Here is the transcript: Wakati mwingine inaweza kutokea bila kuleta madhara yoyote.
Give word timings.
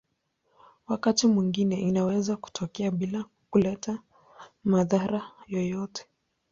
Wakati 0.87 1.27
mwingine 1.27 1.81
inaweza 1.81 2.37
kutokea 2.37 2.91
bila 2.91 3.25
kuleta 3.49 3.99
madhara 4.63 5.31
yoyote. 5.47 6.05